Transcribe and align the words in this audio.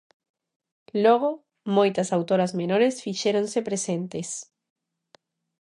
Logo, 1.03 1.31
moitas 1.77 2.07
autoras 2.17 2.51
menores 2.59 2.95
fixéronse 3.05 3.59
presentes. 3.69 4.29